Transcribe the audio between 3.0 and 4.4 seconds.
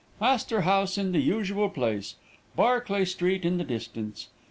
street in the distance.